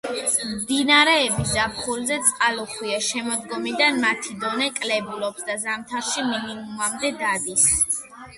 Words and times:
მდინარეები 0.51 1.35
გაზაფხულზე 1.49 2.17
წყალუხვია, 2.29 2.97
შემოდგომიდან 3.09 4.01
მათი 4.07 4.35
დონე 4.45 4.71
კლებულობს 4.81 5.47
და 5.51 5.59
ზამთარში 5.67 6.27
მინიმუმამდე 6.33 7.15
დადის. 7.23 7.71